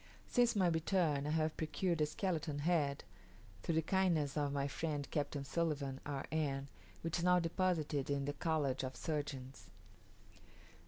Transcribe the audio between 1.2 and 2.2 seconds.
I have procured a